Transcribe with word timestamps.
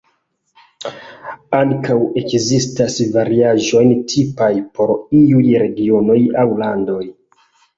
Ankaŭ 1.57 1.97
ekzistas 2.21 2.97
variaĵoj 3.17 3.85
tipaj 4.15 4.51
por 4.79 4.97
iuj 5.21 5.45
regionoj 5.65 6.19
aŭ 6.47 6.51
landoj. 6.65 7.03